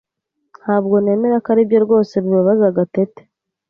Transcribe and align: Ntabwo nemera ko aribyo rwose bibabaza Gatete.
Ntabwo 0.61 0.95
nemera 1.03 1.35
ko 1.43 1.47
aribyo 1.53 1.77
rwose 1.85 2.13
bibabaza 2.23 2.75
Gatete. 2.77 3.21